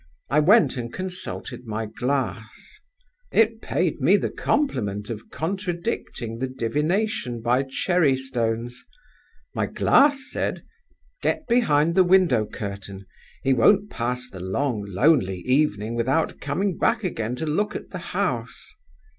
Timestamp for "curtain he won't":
12.47-13.91